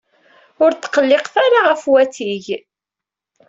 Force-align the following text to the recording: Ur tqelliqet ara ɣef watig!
Ur 0.63 0.71
tqelliqet 0.73 1.35
ara 1.45 1.59
ɣef 1.69 1.83
watig! 1.91 2.45